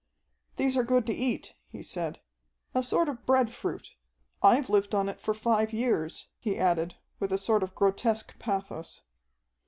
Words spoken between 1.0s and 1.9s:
to eat," he